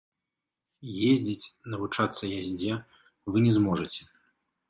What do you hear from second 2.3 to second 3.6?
яздзе вы не